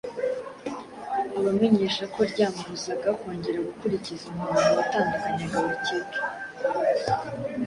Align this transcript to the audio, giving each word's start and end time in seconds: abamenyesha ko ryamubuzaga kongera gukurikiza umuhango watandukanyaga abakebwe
abamenyesha 1.37 2.03
ko 2.13 2.19
ryamubuzaga 2.31 3.09
kongera 3.19 3.59
gukurikiza 3.67 4.23
umuhango 4.27 4.71
watandukanyaga 4.79 5.55
abakebwe 5.61 6.17